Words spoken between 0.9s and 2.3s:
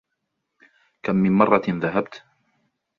كم من مرة ذهبت؟